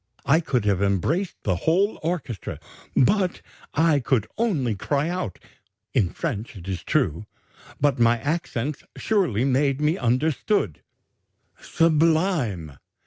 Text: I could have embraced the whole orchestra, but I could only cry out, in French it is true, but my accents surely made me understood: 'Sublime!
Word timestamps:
I 0.25 0.39
could 0.39 0.65
have 0.65 0.81
embraced 0.81 1.35
the 1.43 1.57
whole 1.57 1.99
orchestra, 2.01 2.59
but 2.97 3.43
I 3.75 3.99
could 3.99 4.25
only 4.35 4.73
cry 4.73 5.09
out, 5.09 5.37
in 5.93 6.09
French 6.09 6.55
it 6.55 6.67
is 6.67 6.81
true, 6.83 7.27
but 7.79 7.99
my 7.99 8.17
accents 8.19 8.83
surely 8.97 9.45
made 9.45 9.79
me 9.79 9.99
understood: 9.99 10.81
'Sublime! 11.59 12.79